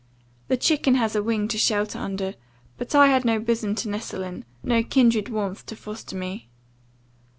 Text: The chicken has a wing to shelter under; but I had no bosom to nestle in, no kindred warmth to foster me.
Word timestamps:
The 0.47 0.57
chicken 0.57 0.95
has 0.95 1.15
a 1.15 1.21
wing 1.21 1.47
to 1.49 1.59
shelter 1.59 1.99
under; 1.99 2.33
but 2.75 2.95
I 2.95 3.09
had 3.09 3.23
no 3.23 3.37
bosom 3.39 3.75
to 3.75 3.87
nestle 3.89 4.23
in, 4.23 4.45
no 4.63 4.81
kindred 4.81 5.29
warmth 5.29 5.63
to 5.67 5.75
foster 5.75 6.15
me. 6.15 6.49